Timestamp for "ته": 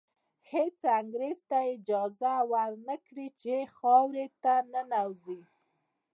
1.49-1.57, 4.43-4.53